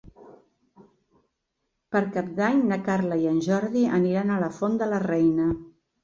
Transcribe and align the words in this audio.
Per 1.95 1.99
Cap 2.15 2.31
d'Any 2.39 2.63
na 2.71 2.79
Carla 2.87 3.19
i 3.25 3.27
en 3.33 3.37
Jordi 3.49 3.83
aniran 3.99 4.31
a 4.31 4.39
la 4.45 4.49
Font 4.55 4.79
de 4.83 4.89
la 4.95 5.01
Reina. 5.05 5.47